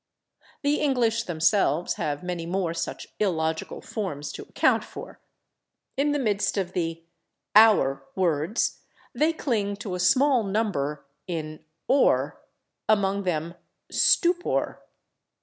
The 0.63 0.79
English 0.81 1.25
themselves 1.25 1.93
have 1.93 2.23
many 2.23 2.47
more 2.47 2.73
such 2.73 3.05
illogical 3.19 3.81
forms 3.81 4.31
to 4.31 4.41
account 4.41 4.83
for. 4.83 5.19
In 5.95 6.11
the 6.11 6.17
midst 6.17 6.57
of 6.57 6.73
the 6.73 7.03
/our/ 7.55 8.01
words 8.15 8.79
they 9.13 9.31
cling 9.31 9.75
to 9.75 9.93
a 9.93 9.99
small 9.99 10.43
number 10.43 11.05
in 11.27 11.63
/or/, 11.87 12.37
among 12.89 13.25
them, 13.25 13.53
/stupor 13.93 14.79